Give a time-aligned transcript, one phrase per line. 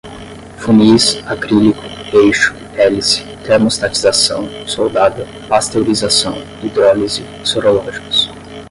[0.57, 1.79] funis, acrílico,
[2.11, 8.27] eixo, hélice, termostatização, soldada, pasteurização, hidrólise, sorológicos